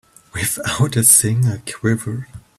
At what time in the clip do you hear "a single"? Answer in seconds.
0.95-1.59